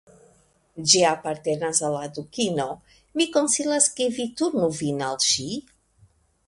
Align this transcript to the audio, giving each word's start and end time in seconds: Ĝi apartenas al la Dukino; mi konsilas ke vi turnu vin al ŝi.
Ĝi 0.93 1.01
apartenas 1.09 1.83
al 1.89 1.93
la 1.97 2.09
Dukino; 2.15 2.65
mi 3.21 3.29
konsilas 3.37 3.93
ke 3.99 4.11
vi 4.19 4.27
turnu 4.41 4.73
vin 4.81 5.07
al 5.11 5.23
ŝi. 5.31 5.49